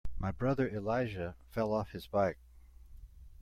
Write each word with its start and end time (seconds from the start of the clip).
My 0.17 0.31
brother 0.31 0.67
Elijah 0.67 1.35
fell 1.51 1.71
off 1.71 1.91
his 1.91 2.07
bike. 2.07 2.39